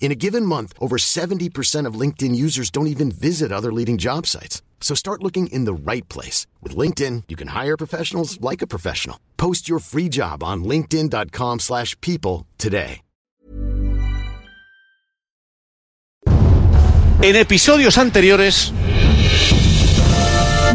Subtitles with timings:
[0.00, 4.26] In a given month, over 70% of LinkedIn users don't even visit other leading job
[4.26, 4.62] sites.
[4.80, 6.46] So start looking in the right place.
[6.62, 9.18] With LinkedIn, you can hire professionals like a professional.
[9.36, 13.00] Post your free job on linkedin.com/people slash people today.
[17.22, 18.72] En episodios anteriores,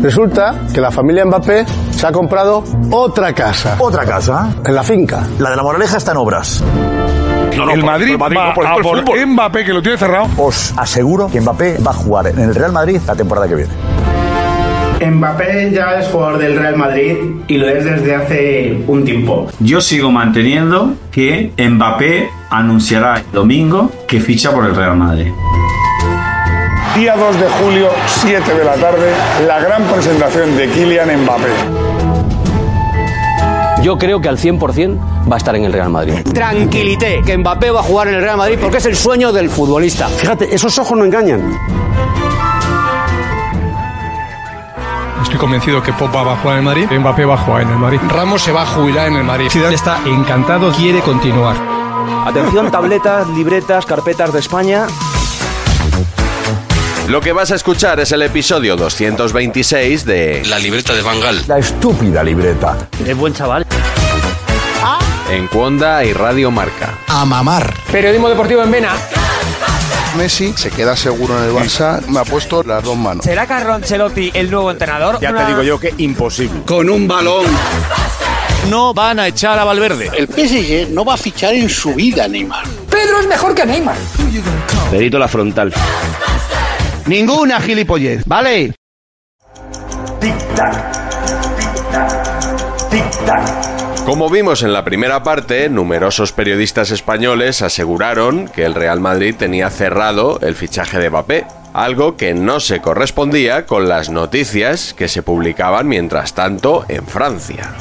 [0.01, 1.65] Resulta que la familia Mbappé
[1.95, 4.55] se ha comprado otra casa Otra casa.
[4.65, 5.27] en la finca.
[5.37, 6.63] La de la Moraleja está en obras.
[7.69, 9.25] El Madrid, va por a el por fútbol.
[9.27, 10.27] Mbappé, que lo tiene cerrado.
[10.37, 13.73] Os aseguro que Mbappé va a jugar en el Real Madrid la temporada que viene.
[15.09, 17.15] Mbappé ya es jugador del Real Madrid
[17.47, 19.47] y lo es desde hace un tiempo.
[19.59, 25.31] Yo sigo manteniendo que Mbappé anunciará el domingo que ficha por el Real Madrid.
[26.95, 29.11] Día 2 de julio, 7 de la tarde,
[29.47, 31.49] la gran presentación de Kylian Mbappé.
[33.81, 34.99] Yo creo que al 100%
[35.29, 36.13] va a estar en el Real Madrid.
[36.33, 39.49] Tranquilité, que Mbappé va a jugar en el Real Madrid porque es el sueño del
[39.49, 40.07] futbolista.
[40.07, 41.57] Fíjate, esos ojos no engañan.
[45.23, 47.69] Estoy convencido que Pogba va a jugar en el Madrid, Mbappé va a jugar en
[47.69, 47.99] el Madrid.
[48.09, 49.47] Ramos se va a jubilar en el Madrid.
[49.49, 51.55] Zidane está encantado, quiere continuar.
[52.25, 54.87] Atención, tabletas, libretas, carpetas de España.
[57.07, 61.57] lo que vas a escuchar es el episodio 226 de La libreta de Bangal La
[61.59, 62.89] estúpida libreta.
[63.05, 63.65] Es buen chaval.
[65.31, 66.97] En Cuonda y Radio Marca.
[67.07, 67.73] A mamar.
[67.89, 68.93] Periodismo deportivo en Vena.
[70.17, 72.05] Messi se queda seguro en el Barça.
[72.07, 73.23] Me ha puesto las dos manos.
[73.23, 75.19] ¿Será Carlo Ancelotti el nuevo entrenador?
[75.21, 76.63] Ya te digo yo que imposible.
[76.65, 77.45] Con un balón.
[78.69, 80.11] No van a echar a Valverde.
[80.13, 82.65] El PSG no va a fichar en su vida, Neymar.
[82.89, 83.95] Pedro es mejor que Neymar.
[84.91, 85.73] Perito la frontal.
[87.05, 88.73] Ninguna gilipollez, ¿vale?
[94.05, 99.69] Como vimos en la primera parte, numerosos periodistas españoles aseguraron que el Real Madrid tenía
[99.69, 105.23] cerrado el fichaje de Mbappé, algo que no se correspondía con las noticias que se
[105.23, 107.71] publicaban mientras tanto en Francia.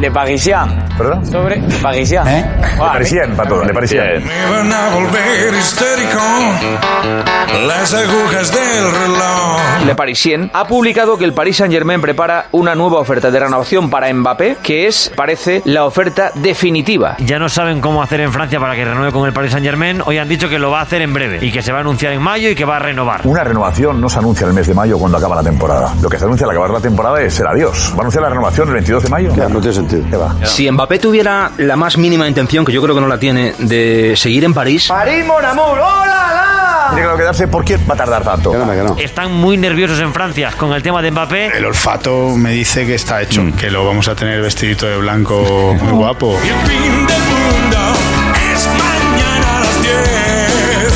[0.00, 0.84] Le Parisien.
[0.98, 1.24] ¿Perdón?
[1.24, 2.24] Sobre Parisien.
[2.24, 3.72] Le parecían para todo, le
[7.68, 9.86] parecían.
[9.86, 14.12] Le Parisien ha publicado que el Paris Saint-Germain prepara una nueva oferta de renovación para
[14.12, 17.16] Mbappé, que es, parece, la oferta definitiva.
[17.20, 20.02] Ya no saben cómo hacer en Francia para que renueve con el Paris Saint Germain.
[20.04, 21.80] Hoy han dicho que lo va a hacer en breve y que se va a
[21.82, 23.20] anunciar en mayo y que va a renovar.
[23.24, 25.94] Una renovación no se anuncia en el mes de mayo cuando acaba la temporada.
[26.00, 27.92] Lo que se anuncia al acabar la temporada es el adiós.
[27.92, 29.32] ¿Va a anunciar la renovación el 22 de mayo?
[29.36, 30.04] No tiene sentido.
[30.10, 30.34] ¿Qué va?
[30.44, 34.14] Si Mbappé tuviera la más mínima intención, que yo creo que no la tiene, de
[34.16, 35.78] seguir en París, ¡París, mon amour!
[35.78, 36.41] ¡Hola,
[36.94, 37.48] Tiene que quedarse.
[37.48, 38.52] ¿Por qué va a tardar tanto?
[38.98, 41.56] Están muy nerviosos en Francia con el tema de Mbappé.
[41.56, 45.76] El olfato me dice que está hecho, que lo vamos a tener vestidito de blanco
[45.80, 46.36] muy guapo.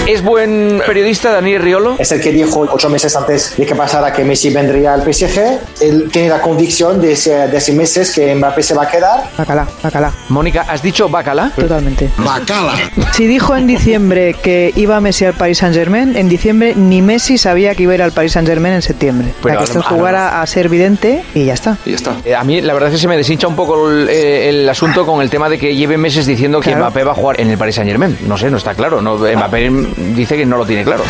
[0.07, 1.97] ¿Es buen periodista Daniel Riolo?
[1.99, 5.41] Es el que dijo ocho meses antes de que pasara que Messi vendría al PSG.
[5.81, 9.25] Él tiene la convicción de ese, de ese meses que Mbappé se va a quedar.
[9.37, 11.51] Bacala, bacala, Mónica, ¿has dicho Bacala?
[11.57, 12.11] totalmente.
[12.19, 12.75] Bacala.
[13.13, 17.39] Si dijo en diciembre que iba Messi al Paris Saint Germain, en diciembre ni Messi
[17.39, 19.29] sabía que iba a ir al Paris Saint Germain en septiembre.
[19.43, 21.79] Pero Para que esto jugara a ser vidente y ya está.
[21.85, 22.17] Y ya está.
[22.25, 24.69] Eh, a mí la verdad es que se me deshincha un poco el, eh, el
[24.69, 26.77] asunto con el tema de que lleve meses diciendo que.
[26.77, 28.17] Mbappé va a jugar en el Paris Saint Germain.
[28.27, 29.01] No sé, no está claro.
[29.01, 31.05] No, Mbappé dice que no lo tiene claro.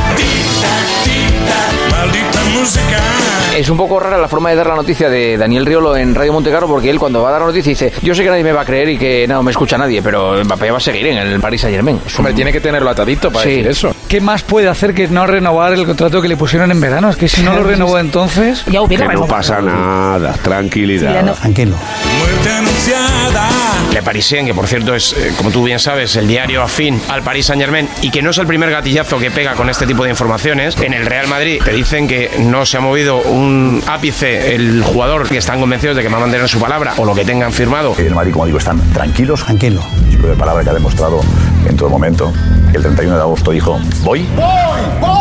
[3.57, 6.33] Es un poco rara la forma de dar la noticia de Daniel Riolo en Radio
[6.33, 8.53] Montecarlo porque él cuando va a dar la noticia dice yo sé que nadie me
[8.53, 11.17] va a creer y que no me escucha nadie, pero Mbappé va a seguir en
[11.19, 11.99] el Paris Saint Germain.
[12.19, 13.95] Hombre, tiene que tenerlo atadito para decir eso.
[14.09, 17.09] ¿Qué más puede hacer que no renovar el contrato que le pusieron en verano?
[17.09, 18.63] Es que si no lo renovó entonces...
[18.67, 21.15] Ya hubiera pasa nada, tranquilidad.
[21.15, 21.77] Ya no- Tranquilo.
[22.19, 23.49] Muerte anunciada
[23.97, 27.23] Le Parisien, que por cierto es, eh, como tú bien sabes, el diario afín al
[27.23, 30.05] Paris Saint Germain y que no es el primer gatillazo que pega con este tipo
[30.05, 30.77] de informaciones.
[30.83, 35.27] En el Real Madrid te dicen que no se ha movido un ápice el jugador
[35.27, 37.95] que están convencidos de que va a mantener su palabra o lo que tengan firmado.
[37.97, 39.43] En el Madrid, como digo, están tranquilos.
[39.47, 39.83] Tranquilo.
[40.11, 41.23] de palabra que ha demostrado
[41.67, 42.31] en todo momento.
[42.75, 44.29] El 31 de agosto dijo, voy.
[44.37, 44.83] ¡Voy!
[45.01, 45.16] ¡Voy!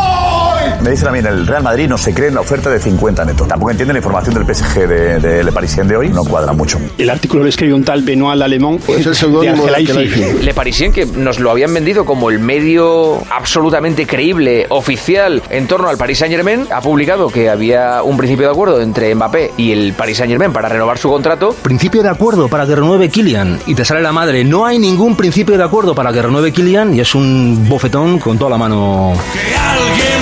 [0.82, 2.80] Me dicen a mí en el Real Madrid no se cree en la oferta de
[2.80, 3.48] 50 netos.
[3.48, 6.10] Tampoco entienden la información del PSG de, de Le Parisien de hoy.
[6.10, 6.80] No cuadra mucho.
[6.98, 10.40] El artículo lo escribió un tal Benoit Alemán Es el de seudónimo de.
[10.42, 15.90] Le Parisien, que nos lo habían vendido como el medio absolutamente creíble, oficial, en torno
[15.90, 19.72] al Paris Saint Germain, ha publicado que había un principio de acuerdo entre Mbappé y
[19.72, 21.56] el Paris Saint Germain para renovar su contrato.
[21.62, 24.44] Principio de acuerdo para que renueve Kylian y te sale la madre.
[24.44, 28.38] No hay ningún principio de acuerdo para que renueve Kylian y es un bofetón con
[28.38, 29.14] toda la mano.
[29.34, 30.15] Que alguien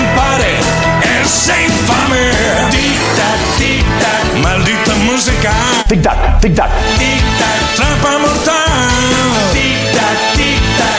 [1.24, 2.32] pare ese infame.
[2.70, 5.52] Tic-tac, tic-tac, maldita música.
[5.88, 6.70] Tic-tac, tic-tac.
[6.98, 7.13] Tic-tac,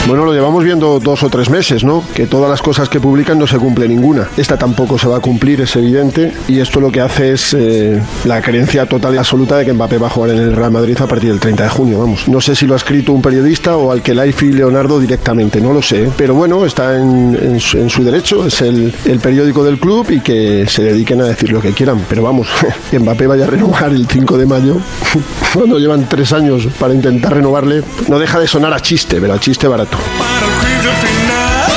[0.07, 2.05] Bueno, lo llevamos viendo dos o tres meses, ¿no?
[2.15, 4.29] Que todas las cosas que publican no se cumple ninguna.
[4.37, 6.31] Esta tampoco se va a cumplir, es evidente.
[6.47, 9.97] Y esto lo que hace es eh, la creencia total y absoluta de que Mbappé
[9.97, 12.29] va a jugar en el Real Madrid a partir del 30 de junio, vamos.
[12.29, 15.73] No sé si lo ha escrito un periodista o al que y Leonardo directamente, no
[15.73, 16.11] lo sé.
[16.19, 20.07] Pero bueno, está en, en su, en su derecho, es el, el periódico del club
[20.11, 22.05] y que se dediquen a decir lo que quieran.
[22.11, 22.49] Pero vamos,
[22.91, 24.77] que Mbappé vaya a renovar el 5 de mayo,
[25.55, 29.41] cuando llevan tres años para intentar renovarle, no deja de sonar a chiste, pero a
[29.41, 29.94] chiste barato.
[30.19, 31.73] Para el juicio final.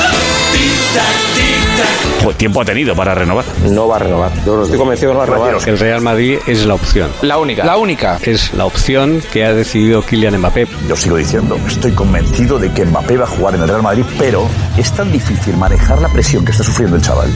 [0.52, 2.24] Tic-tac, tic-tac.
[2.24, 3.46] Pues tiempo ha tenido para renovar.
[3.70, 4.32] No va a renovar.
[4.46, 5.70] Yo estoy convencido que no va a renovar.
[5.70, 7.12] El Real Madrid es la opción.
[7.22, 7.64] La única.
[7.64, 8.20] La única.
[8.24, 10.68] Es la opción que ha decidido Kylian Mbappé.
[10.88, 14.04] Yo sigo diciendo, estoy convencido de que Mbappé va a jugar en el Real Madrid,
[14.18, 14.48] pero
[14.78, 17.30] es tan difícil manejar la presión que está sufriendo el chaval.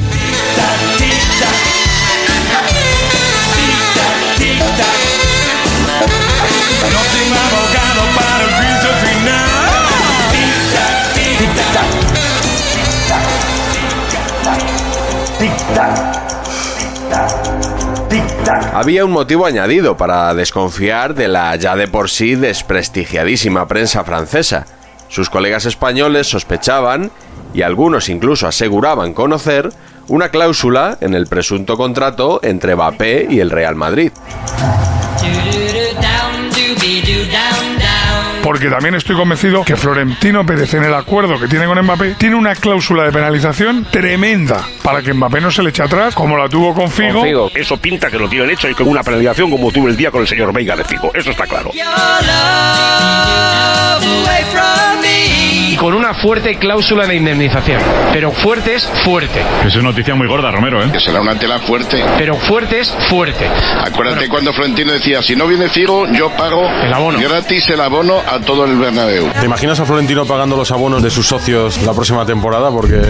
[18.74, 24.66] Había un motivo añadido para desconfiar de la ya de por sí desprestigiadísima prensa francesa.
[25.08, 27.12] Sus colegas españoles sospechaban,
[27.54, 29.70] y algunos incluso aseguraban conocer,
[30.08, 34.12] una cláusula en el presunto contrato entre Mbappé y el Real Madrid.
[38.44, 42.36] Porque también estoy convencido que Florentino Pérez en el acuerdo que tiene con Mbappé tiene
[42.36, 46.50] una cláusula de penalización tremenda para que Mbappé no se le eche atrás como la
[46.50, 47.52] tuvo con Figo.
[47.54, 50.22] Eso pinta que lo tienen hecho y con una penalización como tuve el día con
[50.22, 51.12] el señor Veiga de Figo.
[51.14, 51.72] Eso está claro.
[55.24, 57.82] Y con una fuerte cláusula de indemnización.
[58.12, 59.42] Pero fuerte es fuerte.
[59.66, 60.90] Es una noticia muy gorda, Romero, ¿eh?
[60.92, 62.04] Que será una tela fuerte.
[62.18, 63.48] Pero fuerte es fuerte.
[63.86, 67.20] Acuérdate cuando Florentino decía, si no viene Figo, yo pago El abono.
[67.20, 69.28] gratis el abono a todo el Bernabéu.
[69.40, 72.70] ¿Te imaginas a Florentino pagando los abonos de sus socios la próxima temporada?
[72.72, 73.02] Porque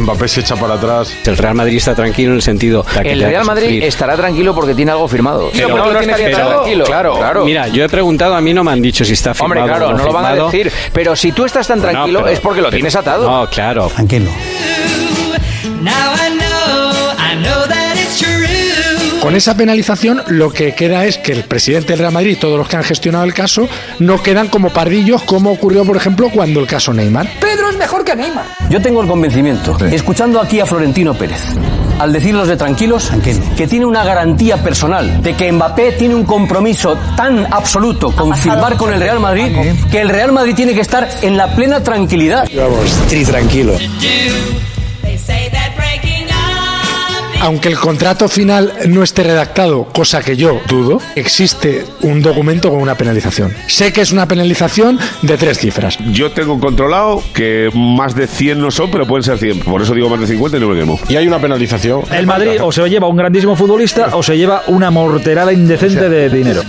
[0.00, 1.14] Mbappé se echa para atrás.
[1.26, 3.84] El Real Madrid está tranquilo en el sentido de El Real Madrid sufrir.
[3.84, 5.50] estará tranquilo porque tiene algo firmado.
[5.52, 6.84] Pero- ¿Por qué no estaría pero- tranquilo?
[6.84, 7.44] claro, claro.
[7.44, 9.88] Mira, yo he preguntado, a mí no me han dicho si está firmado Hombre, claro,
[9.94, 10.72] o no lo van a decir.
[10.92, 13.30] Pero si tú estás tan Bueno, tranquilo pero- es porque lo pero- tienes atado.
[13.30, 13.88] No, claro.
[13.88, 14.30] Tranquilo.
[15.82, 17.89] Now I know, I know that it's true.
[19.20, 22.56] Con esa penalización lo que queda es que el presidente del Real Madrid y todos
[22.56, 23.68] los que han gestionado el caso
[23.98, 27.28] no quedan como pardillos como ocurrió por ejemplo cuando el caso Neymar.
[27.38, 28.46] Pedro es mejor que Neymar.
[28.70, 31.42] Yo tengo el convencimiento, escuchando aquí a Florentino Pérez,
[31.98, 33.10] al decirlos de tranquilos,
[33.56, 38.78] que tiene una garantía personal de que Mbappé tiene un compromiso tan absoluto con firmar
[38.78, 39.54] con el Real Madrid
[39.90, 42.48] que el Real Madrid tiene que estar en la plena tranquilidad.
[42.56, 43.76] Vamos, tri tranquilo.
[47.42, 52.80] Aunque el contrato final no esté redactado, cosa que yo dudo, existe un documento con
[52.82, 53.54] una penalización.
[53.66, 55.96] Sé que es una penalización de tres cifras.
[56.12, 59.60] Yo tengo controlado que más de 100 no son, pero pueden ser 100.
[59.60, 61.00] Por eso digo más de 50 y no me quemo.
[61.08, 62.02] Y hay una penalización.
[62.12, 66.28] El Madrid o se lleva un grandísimo futbolista o se lleva una morterada indecente de
[66.28, 66.62] dinero.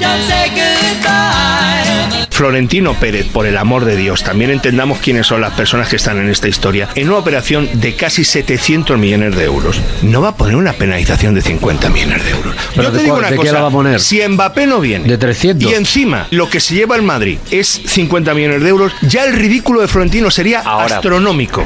[2.41, 6.17] Florentino Pérez, por el amor de Dios, también entendamos quiénes son las personas que están
[6.17, 6.89] en esta historia.
[6.95, 11.33] En una operación de casi 700 millones de euros, no va a poner una penalización
[11.35, 12.55] de 50 millones de euros.
[12.75, 13.99] ¿Pero Yo te digo cuál- una de qué cosa, la va a poner?
[13.99, 15.69] si Mbappé no viene De 300.
[15.69, 19.33] y encima lo que se lleva el Madrid es 50 millones de euros, ya el
[19.33, 20.95] ridículo de Florentino sería Ahora.
[20.95, 21.63] astronómico.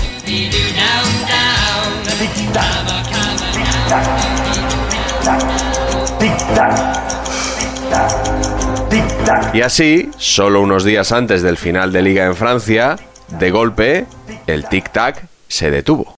[9.53, 12.97] Y así, solo unos días antes del final de liga en Francia,
[13.27, 14.05] de golpe,
[14.47, 16.15] el tic-tac se detuvo.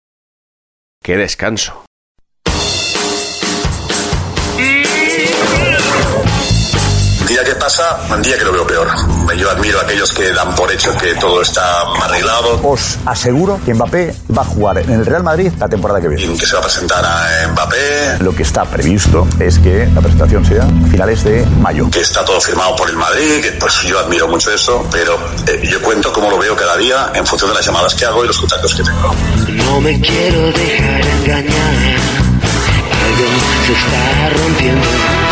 [1.03, 1.83] ¡Qué descanso!
[7.37, 8.87] Día que pasa, un día que lo veo peor.
[9.37, 12.59] Yo admiro a aquellos que dan por hecho que todo está arreglado.
[12.63, 16.35] Os aseguro que Mbappé va a jugar en el Real Madrid la temporada que viene.
[16.35, 18.17] Que se va a presentar a Mbappé.
[18.21, 21.91] Lo que está previsto es que la presentación sea a finales de mayo.
[21.91, 25.61] Que está todo firmado por el Madrid, que pues yo admiro mucho eso, pero eh,
[25.69, 28.27] yo cuento cómo lo veo cada día en función de las llamadas que hago y
[28.27, 29.13] los contactos que tengo.
[29.63, 31.99] No me quiero dejar engañar.
[33.05, 33.27] Algo
[33.67, 35.26] se está rompiendo.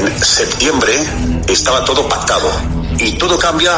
[0.00, 0.92] En septiembre
[1.46, 2.48] estaba todo pactado
[2.98, 3.72] y todo cambia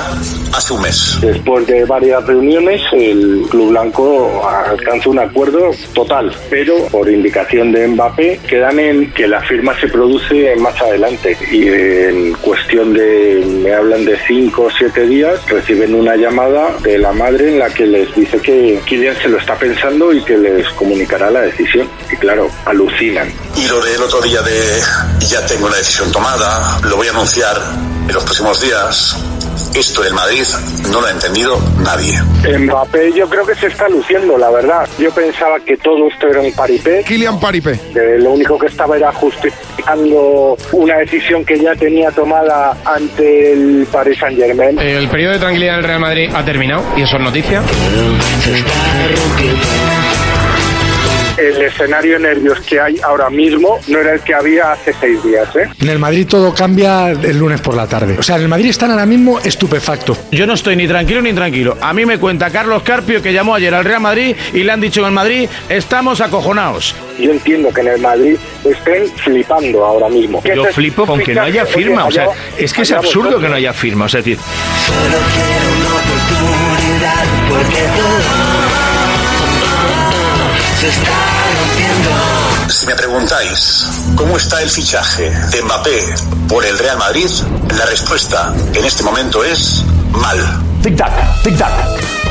[0.53, 1.19] hace un mes.
[1.21, 7.89] Después de varias reuniones, el Club Blanco alcanza un acuerdo total, pero por indicación de
[7.89, 13.75] Mbappé quedan en que la firma se produce más adelante y en cuestión de, me
[13.75, 17.85] hablan de cinco o siete días, reciben una llamada de la madre en la que
[17.85, 21.89] les dice que Kylian se lo está pensando y que les comunicará la decisión.
[22.13, 23.29] Y claro, alucinan.
[23.57, 24.81] Y lo del otro día de
[25.21, 27.57] ya tengo una decisión tomada, lo voy a anunciar
[28.09, 29.17] en los próximos días.
[29.75, 30.45] Esto del Madrid
[30.91, 32.21] no lo ha entendido nadie.
[32.59, 34.89] Mbappé yo creo que se está luciendo, la verdad.
[34.99, 37.03] Yo pensaba que todo esto era un paripé.
[37.05, 37.79] Kylian Paripé.
[37.93, 43.87] Que lo único que estaba era justificando una decisión que ya tenía tomada ante el
[43.91, 44.79] Paris Saint Germain.
[44.79, 47.63] El periodo de tranquilidad del Real Madrid ha terminado y eso es noticia.
[51.37, 55.49] El escenario nervios que hay ahora mismo no era el que había hace seis días.
[55.57, 55.69] ¿eh?
[55.81, 58.17] En el Madrid todo cambia el lunes por la tarde.
[58.19, 60.19] O sea, en el Madrid están ahora mismo estupefactos.
[60.31, 61.77] Yo no estoy ni tranquilo ni tranquilo.
[61.81, 64.81] A mí me cuenta Carlos Carpio que llamó ayer al Real Madrid y le han
[64.81, 66.95] dicho en el Madrid, estamos acojonados.
[67.19, 70.43] Yo entiendo que en el Madrid estén flipando ahora mismo.
[70.45, 72.05] Yo flipo con que no haya firma.
[72.07, 72.27] O sea,
[72.59, 74.05] es que es absurdo que no haya firma.
[74.05, 74.39] O sea, es decir,
[74.87, 78.82] Solo quiero una oportunidad porque todo
[80.83, 81.11] se está
[81.61, 82.11] rompiendo.
[82.69, 83.87] Si me preguntáis
[84.17, 86.15] cómo está el fichaje de Mbappé
[86.49, 87.29] por el Real Madrid,
[87.77, 90.39] la respuesta en este momento es mal.
[90.83, 92.22] Tic-tac, tic-tac.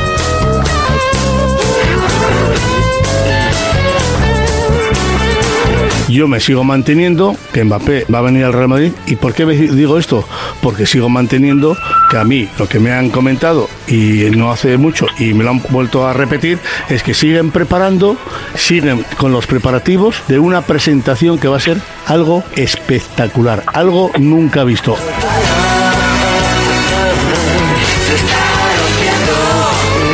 [6.12, 8.92] Yo me sigo manteniendo que Mbappé va a venir al Real Madrid.
[9.06, 10.28] ¿Y por qué digo esto?
[10.60, 11.74] Porque sigo manteniendo
[12.10, 15.50] que a mí lo que me han comentado y no hace mucho y me lo
[15.50, 16.58] han vuelto a repetir
[16.90, 18.18] es que siguen preparando,
[18.54, 24.64] siguen con los preparativos de una presentación que va a ser algo espectacular, algo nunca
[24.64, 24.98] visto.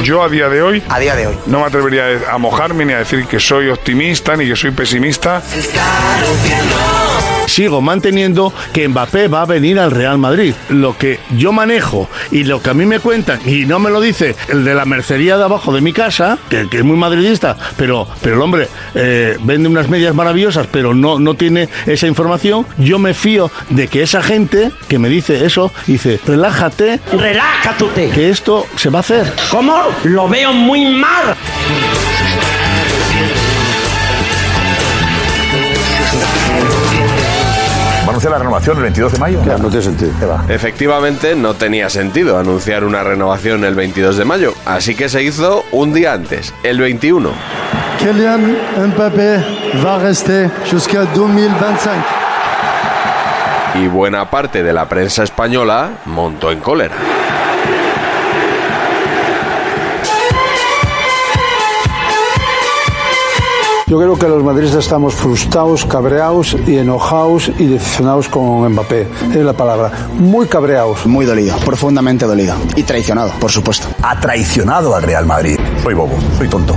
[0.02, 1.36] Yo a día de hoy, A día de hoy.
[1.46, 5.42] no me atrevería a mojarme ni a decir que soy optimista ni que soy pesimista.
[7.58, 10.54] Sigo manteniendo que Mbappé va a venir al Real Madrid.
[10.68, 14.00] Lo que yo manejo y lo que a mí me cuentan, y no me lo
[14.00, 17.56] dice el de la mercería de abajo de mi casa, que, que es muy madridista,
[17.76, 22.64] pero, pero el hombre eh, vende unas medias maravillosas, pero no, no tiene esa información,
[22.78, 28.10] yo me fío de que esa gente que me dice eso, dice, relájate, Relájate.
[28.14, 29.32] que esto se va a hacer.
[29.50, 29.82] ¿Cómo?
[30.04, 31.34] Lo veo muy mal.
[38.08, 39.40] A anunciar la renovación el 22 de mayo?
[39.44, 40.12] no tiene sentido.
[40.48, 45.64] Efectivamente, no tenía sentido anunciar una renovación el 22 de mayo, así que se hizo
[45.72, 47.30] un día antes, el 21.
[47.98, 48.56] Kylian
[48.94, 49.44] Mbappé
[49.84, 51.96] va rester jusqu'à 2025.
[53.74, 56.94] Y buena parte de la prensa española montó en cólera.
[63.88, 69.08] Yo creo que los madridistas estamos frustrados, cabreados y enojados y decepcionados con Mbappé.
[69.30, 69.90] Es la palabra.
[70.18, 71.06] Muy cabreados.
[71.06, 72.54] Muy dolido, profundamente dolido.
[72.76, 73.88] Y traicionado, por supuesto.
[74.02, 75.58] Ha traicionado al Real Madrid.
[75.82, 76.76] Soy bobo, soy tonto.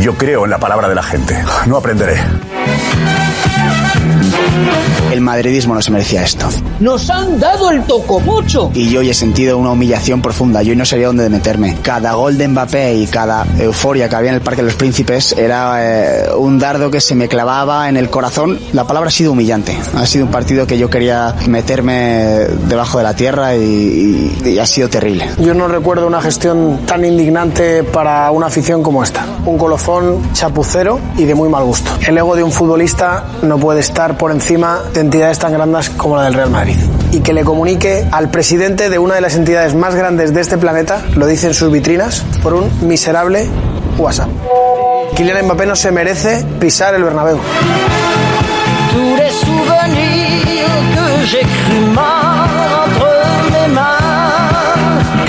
[0.00, 1.42] Yo creo en la palabra de la gente.
[1.66, 2.20] No aprenderé.
[5.12, 6.46] El madridismo no se merecía esto.
[6.78, 8.70] Nos han dado el tocomocho.
[8.74, 10.62] Y yo hoy he sentido una humillación profunda.
[10.62, 11.76] Yo hoy no sabía dónde meterme.
[11.82, 15.32] Cada gol de Mbappé y cada euforia que había en el Parque de los Príncipes
[15.36, 18.58] era eh, un dardo que se me clavaba en el corazón.
[18.72, 19.76] La palabra ha sido humillante.
[19.96, 23.60] Ha sido un partido que yo quería meterme debajo de la tierra y,
[24.44, 25.28] y- y ha sido terrible.
[25.40, 29.26] Yo no recuerdo una gestión tan indignante para una afición como esta.
[29.44, 31.90] Un colofón chapucero y de muy mal gusto.
[32.06, 36.16] El ego de un futbolista no puede estar por encima de entidades tan grandes como
[36.16, 36.76] la del Real Madrid.
[37.12, 40.58] Y que le comunique al presidente de una de las entidades más grandes de este
[40.58, 43.48] planeta, lo dicen sus vitrinas, por un miserable
[43.98, 44.28] WhatsApp.
[45.16, 47.38] Kylian Mbappé no se merece pisar el Bernabéu.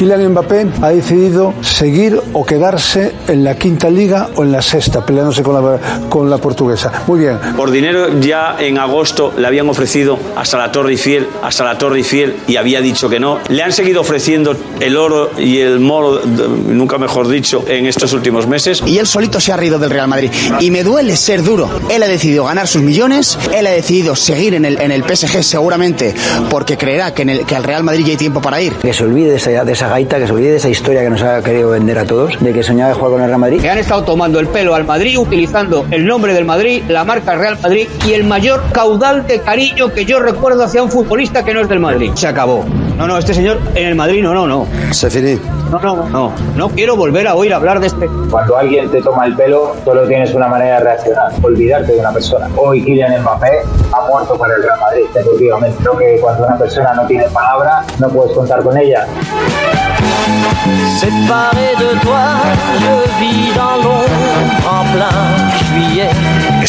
[0.01, 5.05] Kylian Mbappé ha decidido seguir o quedarse en la quinta liga o en la sexta,
[5.05, 5.79] peleándose con la,
[6.09, 7.03] con la portuguesa.
[7.05, 7.37] Muy bien.
[7.55, 11.97] Por dinero ya en agosto le habían ofrecido hasta la Torre Eiffel, hasta la Torre
[11.97, 13.37] Eiffel y había dicho que no.
[13.49, 18.47] Le han seguido ofreciendo el oro y el moro, nunca mejor dicho, en estos últimos
[18.47, 18.81] meses.
[18.87, 20.31] Y él solito se ha reído del Real Madrid.
[20.61, 21.69] Y me duele ser duro.
[21.91, 25.43] Él ha decidido ganar sus millones, él ha decidido seguir en el, en el PSG
[25.43, 26.15] seguramente
[26.49, 28.73] porque creerá que, en el, que al Real Madrid ya hay tiempo para ir.
[28.73, 31.09] Que se olvide de esa, de esa gaita, que se olvide de esa historia que
[31.09, 33.59] nos ha querido vender a todos, de que soñaba de jugar con el Real Madrid.
[33.59, 37.35] Que han estado tomando el pelo al Madrid, utilizando el nombre del Madrid, la marca
[37.35, 41.53] Real Madrid y el mayor caudal de cariño que yo recuerdo hacia un futbolista que
[41.53, 42.11] no es del Madrid.
[42.15, 42.63] Se acabó.
[42.97, 44.65] No, no, este señor en el Madrid, no, no, no.
[44.91, 45.37] Se finí.
[45.71, 46.33] No, no, no.
[46.55, 48.07] No quiero volver a oír hablar de este.
[48.29, 52.11] Cuando alguien te toma el pelo, solo tienes una manera de reaccionar, olvidarte de una
[52.11, 52.47] persona.
[52.55, 55.77] Hoy Kylian Mbappé ha muerto para el Real Madrid, deportivamente.
[55.81, 59.05] Creo que cuando una persona no tiene palabra, no puedes contar con ella.
[60.99, 62.25] Séparé de toi,
[62.79, 66.09] je vis dans l'ombre en plein juillet.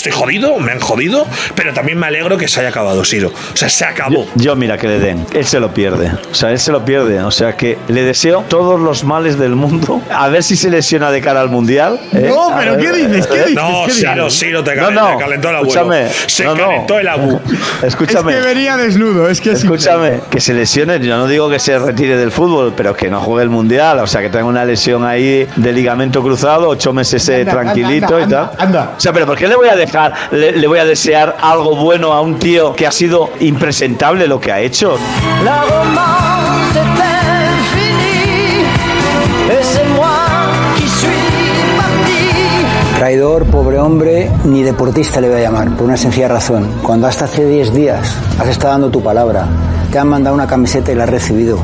[0.03, 3.29] Estoy jodido, me han jodido, pero también me alegro que se haya acabado, Siro.
[3.29, 4.27] O sea, se acabó.
[4.35, 5.25] Yo, mira, que le den.
[5.33, 6.11] Él se lo pierde.
[6.29, 7.23] O sea, él se lo pierde.
[7.23, 10.03] O sea, que le deseo todos los males del mundo.
[10.11, 12.01] A ver si se lesiona de cara al mundial.
[12.13, 12.27] ¿eh?
[12.29, 13.29] No, pero ver, ¿qué dices?
[13.29, 13.55] ¿Qué eh, dices?
[13.55, 14.39] No, ¿Qué Siro, dices?
[14.41, 15.73] Siro, te cal- te calentó el abuelo.
[15.73, 16.09] Escúchame.
[16.27, 16.67] Se no, no.
[16.67, 17.41] calentó el abu.
[17.85, 18.33] Escúchame.
[18.33, 19.29] Es que venía desnudo.
[19.29, 20.99] Es que Escúchame, que se lesione.
[20.99, 24.01] Yo no digo que se retire del fútbol, pero que no juegue el mundial.
[24.01, 28.17] O sea, que tenga una lesión ahí de ligamento cruzado, ocho meses eh, Anda, tranquilito
[28.17, 28.45] anda, y tal.
[28.45, 28.93] anda, anda.
[28.97, 29.92] O sea, pero ¿por qué le voy a dejar,
[30.31, 34.41] le, le voy a desear algo bueno a un tío que ha sido impresentable lo
[34.41, 34.99] que ha hecho?
[35.45, 37.13] La romance.
[43.03, 46.69] Traidor, pobre hombre, ni deportista le voy a llamar, por una sencilla razón.
[46.85, 49.45] Cuando hasta hace 10 días has estado dando tu palabra,
[49.91, 51.59] te han mandado una camiseta y la has recibido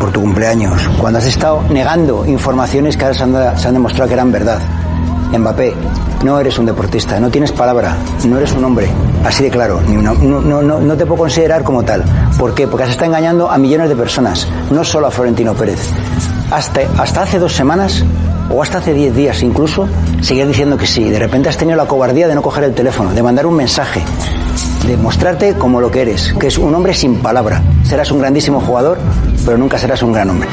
[0.00, 4.08] por tu cumpleaños, cuando has estado negando informaciones que ahora se han, se han demostrado
[4.08, 4.60] que eran verdad.
[5.38, 5.74] Mbappé,
[6.24, 7.96] no eres un deportista, no tienes palabra,
[8.26, 8.88] no eres un hombre,
[9.24, 12.04] así de claro, no, no, no, no te puedo considerar como tal.
[12.38, 12.66] ¿Por qué?
[12.66, 15.80] Porque has estado engañando a millones de personas, no solo a Florentino Pérez.
[16.50, 18.04] Hasta, hasta hace dos semanas
[18.50, 19.88] o hasta hace 10 días incluso,
[20.20, 21.08] seguías diciendo que sí.
[21.08, 24.02] De repente has tenido la cobardía de no coger el teléfono, de mandar un mensaje,
[24.86, 27.62] de mostrarte como lo que eres, que es un hombre sin palabra.
[27.84, 28.98] Serás un grandísimo jugador,
[29.44, 30.48] pero nunca serás un gran hombre.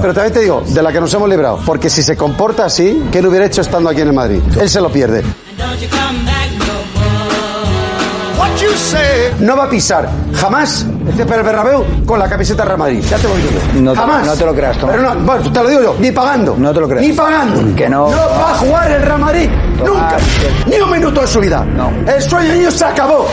[0.00, 1.60] Pero también te digo, de la que nos hemos librado.
[1.66, 4.40] Porque si se comporta así, ¿qué le hubiera hecho estando aquí en el Madrid?
[4.60, 5.22] Él se lo pierde.
[5.58, 5.76] No more.
[8.38, 9.34] What you say?
[9.40, 13.02] No va a pisar jamás el césped del Bernabéu con la camiseta Real Madrid.
[13.10, 13.80] Ya te lo digo yo.
[13.82, 14.26] No te- jamás.
[14.26, 14.96] no te lo creas, Tomás.
[14.96, 16.54] Pero no, bueno, te lo digo yo, ni pagando.
[16.56, 17.06] No te lo creas.
[17.06, 17.76] Ni pagando.
[17.76, 18.10] Que no.
[18.10, 19.48] No va a jugar el Real Madrid.
[19.84, 20.16] Nunca.
[20.66, 21.64] Ni un minuto de su vida.
[22.06, 23.26] El sueño de niño se acabó.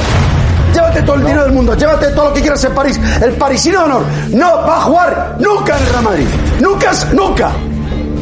[0.78, 3.00] Llévate todo el dinero del mundo, llévate todo lo que quieras en París.
[3.20, 6.28] El parisino de honor no va a jugar nunca en el Real Madrid.
[6.62, 7.52] Nunca, nunca.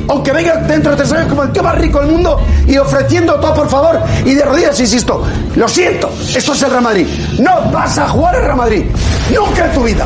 [0.08, 3.36] Aunque venga dentro de tres años como el tío más rico del mundo y ofreciendo
[3.42, 5.22] todo por favor y de rodillas, insisto.
[5.58, 7.08] Lo siento, esto es el Real Madrid.
[7.40, 8.86] No vas a jugar el Real Madrid.
[9.34, 10.06] Nunca en tu vida.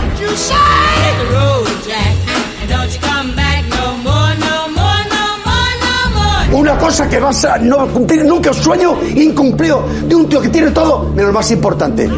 [6.60, 10.50] Una cosa que vas a no cumplir nunca, un sueño incumplido de un tío que
[10.50, 12.10] tiene todo, menos lo más importante,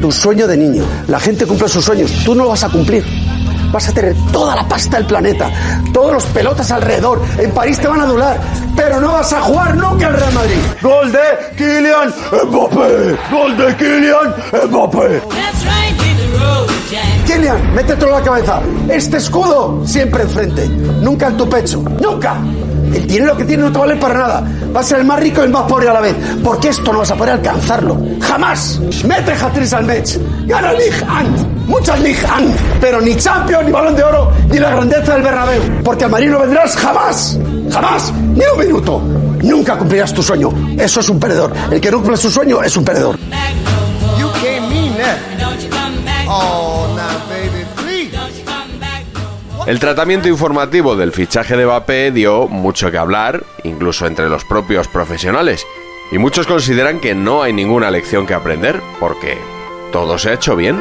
[0.00, 0.82] tu sueño de niño.
[1.06, 3.04] La gente cumple sus sueños, tú no lo vas a cumplir.
[3.70, 5.48] Vas a tener toda la pasta del planeta,
[5.92, 7.22] todos los pelotas alrededor.
[7.38, 8.40] En París te van a adular,
[8.74, 10.56] pero no vas a jugar nunca al Real Madrid.
[10.82, 12.12] Gol de Kylian
[12.48, 13.16] Mbappé.
[13.30, 15.22] Gol de Kylian Mbappé.
[17.34, 17.40] Jack.
[17.40, 18.60] Kylian, métetelo en la cabeza.
[18.88, 22.36] Este escudo siempre enfrente, nunca en tu pecho, nunca.
[22.92, 24.44] El dinero que tiene no te vale para nada.
[24.72, 26.14] Vas a ser el más rico y el más pobre a la vez.
[26.44, 27.98] Porque esto no vas a poder alcanzarlo.
[28.20, 28.78] ¡Jamás!
[29.04, 30.16] Mete hat al match.
[30.46, 31.48] Gana Ligue 1.
[31.66, 32.54] Muchas Ligue 1.
[32.80, 35.62] Pero ni Champions, ni Balón de Oro, ni la grandeza del Bernabéu.
[35.82, 37.38] Porque al Madrid no vendrás jamás.
[37.72, 38.12] Jamás.
[38.12, 39.00] Ni un minuto.
[39.42, 40.50] Nunca cumplirás tu sueño.
[40.78, 41.52] Eso es un perdedor.
[41.72, 43.18] El que no cumple su sueño es un perdedor.
[44.18, 45.34] You back
[46.26, 46.83] Oh.
[49.66, 54.88] El tratamiento informativo del fichaje de Mbappé dio mucho que hablar, incluso entre los propios
[54.88, 55.66] profesionales.
[56.12, 59.38] Y muchos consideran que no hay ninguna lección que aprender, porque
[59.90, 60.76] todo se ha hecho bien.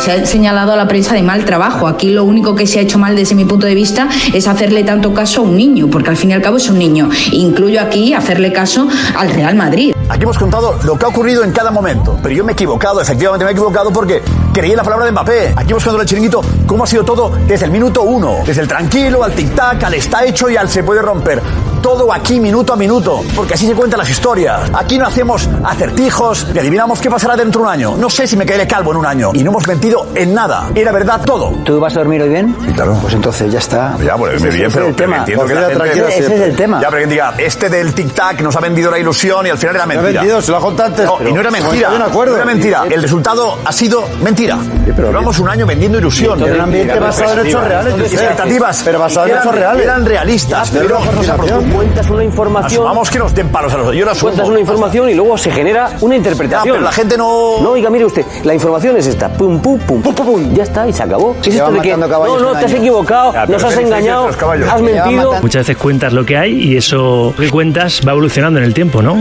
[0.00, 1.88] Se ha señalado a la prensa de mal trabajo.
[1.88, 4.84] Aquí lo único que se ha hecho mal desde mi punto de vista es hacerle
[4.84, 7.08] tanto caso a un niño, porque al fin y al cabo es un niño.
[7.32, 9.94] Incluyo aquí hacerle caso al Real Madrid.
[10.08, 12.18] Aquí hemos contado lo que ha ocurrido en cada momento.
[12.22, 15.12] Pero yo me he equivocado, efectivamente me he equivocado porque creí en la palabra de
[15.12, 15.52] Mbappé.
[15.54, 18.38] Aquí hemos contado el chiringuito cómo ha sido todo desde el minuto uno.
[18.46, 21.42] Desde el tranquilo, al tic-tac, al está hecho y al se puede romper.
[21.82, 24.70] Todo aquí minuto a minuto, porque así se cuentan las historias.
[24.74, 27.96] Aquí no hacemos acertijos y adivinamos qué pasará dentro de un año.
[27.96, 29.30] No sé si me caeré calvo en un año.
[29.34, 30.68] Y no hemos mentido en nada.
[30.74, 31.52] Era verdad todo.
[31.64, 32.52] ¿Tú vas a dormir hoy bien?
[32.74, 32.98] claro.
[33.00, 33.96] Pues entonces ya está.
[34.04, 35.16] Ya, pues me bien, pero, es el pero tema.
[35.18, 36.18] entiendo que la gente...
[36.18, 36.80] Ese es el tema.
[36.82, 39.74] Ya, pero que diga, este del tic-tac nos ha vendido la ilusión y al final
[39.76, 40.20] era ha mentira.
[40.20, 41.90] vendido, se lo ha contado antes, No, pero- y no era mentira.
[41.90, 42.32] de acuerdo.
[42.32, 42.84] No era mentira.
[42.90, 44.58] El resultado ha sido mentira.
[44.86, 46.42] Llevamos un año vendiendo ilusión.
[46.42, 48.82] Era un ambiente basado en hechos reales, expectativas.
[48.84, 49.84] Pero basado en hechos reales.
[49.84, 50.70] Eran realistas.
[50.70, 51.28] Pero Pero no se.
[51.74, 52.84] Cuentas una información.
[52.84, 54.30] Vamos que nos den palos a los Yo la asumo.
[54.30, 56.66] Cuentas una información y luego se genera una interpretación.
[56.66, 57.60] Ya, pero la gente no.
[57.60, 59.28] No, oiga, mire usted, la información es esta.
[59.28, 60.54] Pum, pum, pum, pum, pum, pum.
[60.54, 61.36] Ya está, y se acabó.
[61.42, 64.28] ¿Qué es esto de que, no, no, te has equivocado, Ya, nos has engañado,
[64.70, 65.34] has mentido.
[65.40, 69.02] Muchas veces cuentas lo que hay y eso que cuentas va evolucionando en el tiempo,
[69.02, 69.16] ¿no?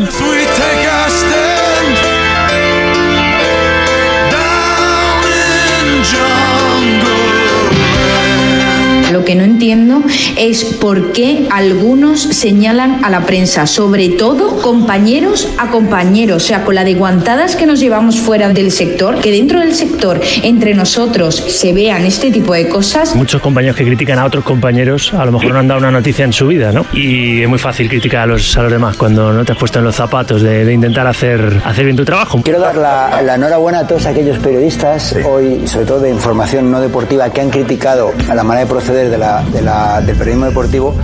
[9.28, 10.02] Que no entiendo
[10.38, 16.63] es por qué algunos señalan a la prensa, sobre todo compañeros a compañeros, o sea,
[16.63, 20.74] con la de guantadas que nos llevamos fuera del sector, que dentro del sector, entre
[20.76, 23.18] nosotros, se vean este tipo de cosas.
[23.18, 26.24] Muchos compañeros que critican a otros compañeros a lo mejor no han dado una noticia
[26.24, 26.86] en su vida, ¿no?
[26.94, 29.80] Y es muy fácil criticar a los, a los demás cuando no te has puesto
[29.80, 32.42] en los zapatos de, de intentar hacer, hacer bien tu trabajo.
[32.44, 36.80] Quiero dar la, la enhorabuena a todos aquellos periodistas, hoy, sobre todo de información no
[36.80, 40.45] deportiva, que han criticado a la manera de proceder de la, de la- del periodismo
[40.45, 40.95] deportivo.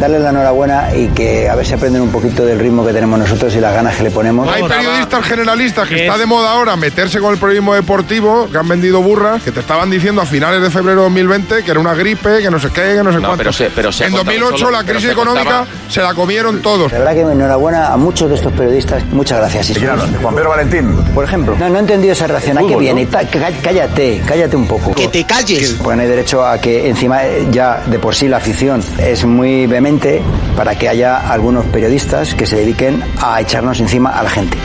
[0.00, 3.18] Darles la enhorabuena y que a ver si aprenden un poquito del ritmo que tenemos
[3.18, 4.48] nosotros y las ganas que le ponemos.
[4.48, 8.66] Hay periodistas generalistas que está de moda ahora meterse con el periodismo deportivo, que han
[8.66, 11.92] vendido burras, que te estaban diciendo a finales de febrero de 2020 que era una
[11.94, 13.36] gripe, que no sé qué, que no sé No, cuánto.
[13.36, 16.00] pero se- pero se ha en contado 2008 solo- la crisis se económica contaba- se
[16.00, 16.90] la comieron todos.
[16.92, 19.04] La verdad que enhorabuena a muchos de estos periodistas.
[19.12, 19.68] Muchas gracias.
[19.68, 19.86] ¿De
[20.22, 20.96] Juan Pedro Valentín?
[21.14, 21.56] Por ejemplo.
[21.58, 22.56] No, no he entendido esa reacción.
[22.56, 23.06] ¿A qué viene?
[23.62, 24.92] Cállate, cállate un poco.
[24.94, 25.78] Que te calles.
[25.82, 27.18] No hay derecho a que encima
[27.50, 29.89] ya de por sí la afición es muy vehemente
[30.56, 34.56] para que haya algunos periodistas que se dediquen a echarnos encima a la gente.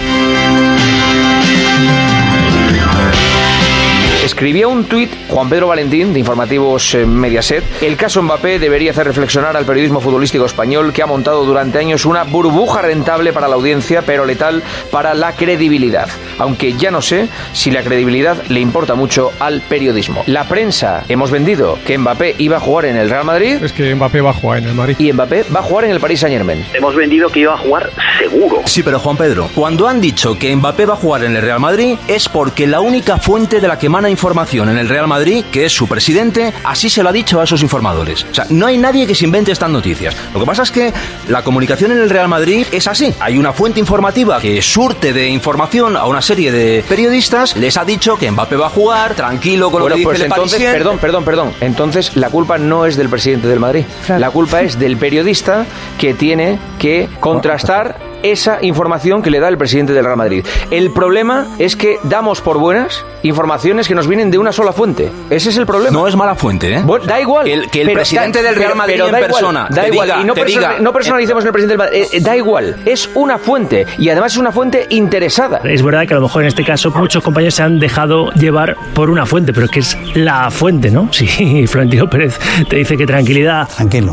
[4.25, 7.63] Escribía un tuit Juan Pedro Valentín, de Informativos eh, Mediaset.
[7.79, 12.05] El caso Mbappé debería hacer reflexionar al periodismo futbolístico español que ha montado durante años
[12.05, 16.09] una burbuja rentable para la audiencia, pero letal para la credibilidad.
[16.39, 20.23] Aunque ya no sé si la credibilidad le importa mucho al periodismo.
[20.25, 23.63] La prensa hemos vendido que Mbappé iba a jugar en el Real Madrid.
[23.63, 24.95] Es que Mbappé va a jugar en el Madrid.
[24.97, 26.65] Y Mbappé va a jugar en el Paris Saint Germain.
[26.73, 28.63] Hemos vendido que iba a jugar seguro.
[28.65, 31.59] Sí, pero Juan Pedro, cuando han dicho que Mbappé va a jugar en el Real
[31.59, 35.43] Madrid es porque la única fuente de la que emana información en el Real Madrid,
[35.51, 38.25] que es su presidente, así se lo ha dicho a esos informadores.
[38.31, 40.15] O sea, no hay nadie que se invente estas noticias.
[40.33, 40.93] Lo que pasa es que
[41.27, 43.13] la comunicación en el Real Madrid es así.
[43.19, 47.85] Hay una fuente informativa que surte de información a una serie de periodistas, les ha
[47.85, 50.53] dicho que Mbappé va a jugar, tranquilo con Bueno, lo que pues dice el entonces,
[50.59, 50.73] Parisien.
[50.73, 51.53] perdón, perdón, perdón.
[51.61, 53.83] Entonces la culpa no es del presidente del Madrid.
[54.07, 55.65] La culpa es del periodista
[55.97, 57.99] que tiene que contrastar
[58.31, 60.45] esa información que le da el presidente del Real Madrid.
[60.71, 65.11] El problema es que damos por buenas informaciones que nos vienen de una sola fuente.
[65.29, 65.91] Ese es el problema.
[65.97, 66.81] No es mala fuente, ¿eh?
[66.83, 67.47] Bueno, da igual.
[67.47, 69.67] El- que el Pero presidente da- del Real pero- Madrid pero en da igual, persona
[69.69, 70.07] Da te igual.
[70.09, 72.01] diga- y no, te persona- diga- no personalicemos en el presidente del Madrid.
[72.13, 72.75] Eh, eh, da igual.
[72.85, 73.85] Es una fuente.
[73.97, 75.61] Y además es una fuente interesada.
[75.63, 78.75] Es verdad que a lo mejor en este caso muchos compañeros se han dejado llevar
[78.93, 81.09] por una fuente, pero es que es la fuente, ¿no?
[81.25, 83.67] Si Florentino Pérez te dice que tranquilidad,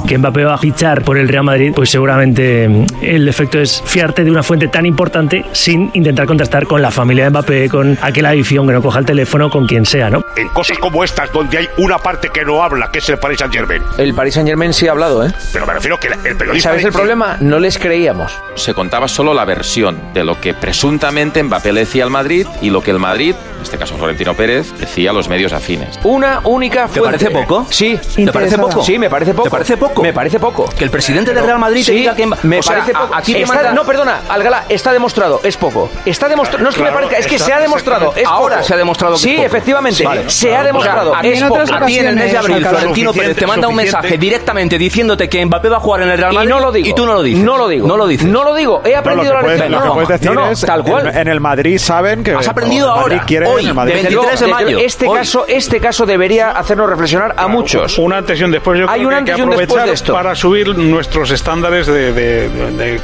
[0.06, 3.82] que Mbappé va a fichar por el Real Madrid, pues seguramente mm, el efecto es
[4.02, 7.96] fiarte de una fuente tan importante sin intentar contrastar con la familia de Mbappé, con
[8.02, 10.24] aquella afición que no coja el teléfono, con quien sea, ¿no?
[10.34, 13.38] En cosas como estas, donde hay una parte que no habla, que es el Paris
[13.38, 13.80] Saint Germain.
[13.98, 15.32] El Paris Saint Germain sí ha hablado, ¿eh?
[15.52, 16.70] Pero me refiero que el periodista.
[16.70, 17.36] ¿Sabes el problema?
[17.38, 18.32] No les creíamos.
[18.56, 22.70] Se contaba solo la versión de lo que presuntamente Mbappé le decía al Madrid y
[22.70, 26.00] lo que el Madrid, en este caso Florentino Pérez, decía a los medios afines.
[26.02, 27.24] Una única ¿Te fuente.
[27.26, 27.66] parece poco?
[27.70, 27.96] Sí.
[28.16, 28.82] ¿Te parece poco?
[28.82, 29.44] Sí, me parece poco.
[29.44, 30.02] ¿Te parece poco?
[30.02, 30.68] Me parece poco.
[30.76, 32.92] Que el presidente del Real Madrid te Sí, diga que Mba- me o sea, parece
[32.94, 33.14] poco.
[33.14, 35.90] aquí te Está- manda- No, perdona, Algala, está demostrado, es poco.
[36.06, 38.26] Está demostrado, no es que me Claro, parezca, es que está- se ha demostrado, es
[38.26, 38.66] Ahora poco.
[38.68, 39.46] se ha demostrado que Sí, es poco.
[39.46, 40.30] efectivamente, Vale.
[40.30, 41.60] se ha demostrado, O sea, es poco.
[41.74, 45.28] A ti en el mes de abril, Florentino Pérez te manda un mensaje directamente diciéndote
[45.28, 46.88] que Mbappé va a jugar en el Real Y Madrid no lo digo.
[46.88, 47.44] y tú no lo dices.
[47.44, 47.86] No lo digo.
[47.86, 48.26] No lo dices.
[48.26, 48.80] No lo digo.
[48.84, 49.72] He aprendido No, lo la lección.
[49.84, 51.14] No, puedes decir no, no, es, tal cual.
[51.14, 53.92] En, el Madrid saben que Has aprendido ahora, hoy, el Madrid.
[53.94, 54.78] de Desde luego, 23 de mayo.
[54.78, 57.98] Este caso, este caso debería hacernos reflexionar a muchos.
[57.98, 58.78] Un antes y un después.
[58.80, 63.00] Yo Hay creo que hay que y aprovechar para subir nuestros estándares de, de-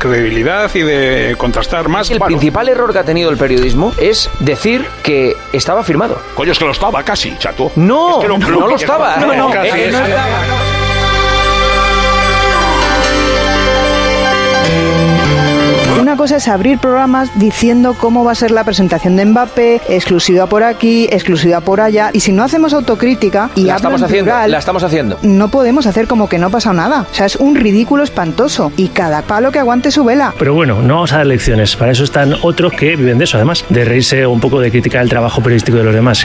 [0.75, 2.11] y de contrastar más.
[2.11, 6.21] El Bueno, principal error que ha tenido el periodismo es decir que estaba firmado.
[6.35, 7.71] Coño, es que lo estaba casi, chato.
[7.77, 9.17] No, Es que no, lo estaba.
[9.17, 9.99] No, no, Eh, eh, no
[16.01, 20.47] Una cosa es abrir programas diciendo cómo va a ser la presentación de Mbappé, exclusiva
[20.47, 24.31] por aquí, exclusiva por allá, y si no hacemos autocrítica y La estamos en haciendo,
[24.31, 25.19] plural, la estamos haciendo.
[25.23, 27.05] no podemos hacer como que no ha pasado nada.
[27.11, 28.73] O sea, es un ridículo espantoso.
[28.77, 30.33] Y cada palo que aguante su vela.
[30.39, 31.75] Pero bueno, no vamos a dar lecciones.
[31.75, 35.03] Para eso están otros que viven de eso, además, de reírse un poco de criticar
[35.03, 36.25] el trabajo periodístico de los demás.